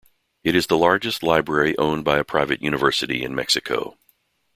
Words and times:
It 0.43 0.55
is 0.55 0.65
the 0.65 0.79
largest 0.79 1.21
library 1.21 1.77
owned 1.77 2.03
by 2.05 2.17
a 2.17 2.23
private 2.23 2.59
university 2.59 3.23
in 3.23 3.35
Mexico. 3.35 3.97